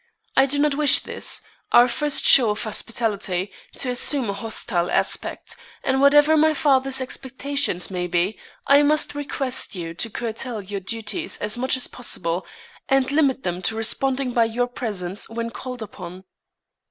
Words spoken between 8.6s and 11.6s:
I must request you to curtail your duties as